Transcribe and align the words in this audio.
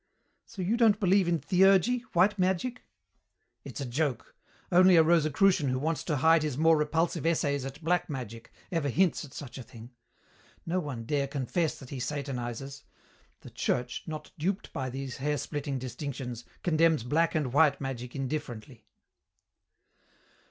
"So 0.47 0.63
you 0.63 0.77
don't 0.77 0.99
believe 0.99 1.27
in 1.27 1.37
theurgy, 1.37 1.99
white 2.13 2.39
magic?" 2.39 2.81
"It's 3.63 3.79
a 3.79 3.85
joke. 3.85 4.35
Only 4.71 4.95
a 4.95 5.03
Rosicrucian 5.03 5.69
who 5.69 5.77
wants 5.77 6.03
to 6.05 6.15
hide 6.17 6.41
his 6.41 6.57
more 6.57 6.75
repulsive 6.75 7.23
essays 7.23 7.65
at 7.65 7.83
black 7.83 8.09
magic 8.09 8.51
ever 8.71 8.89
hints 8.89 9.23
at 9.23 9.31
such 9.31 9.59
a 9.59 9.63
thing. 9.63 9.91
No 10.65 10.79
one 10.79 11.05
dare 11.05 11.27
confess 11.27 11.77
that 11.77 11.91
he 11.91 11.99
satanizes. 11.99 12.81
The 13.41 13.51
Church, 13.51 14.01
not 14.07 14.31
duped 14.39 14.73
by 14.73 14.89
these 14.89 15.17
hair 15.17 15.37
splitting 15.37 15.77
distinctions, 15.77 16.45
condemns 16.63 17.03
black 17.03 17.35
and 17.35 17.53
white 17.53 17.79
magic 17.79 18.15
indifferently." 18.15 18.87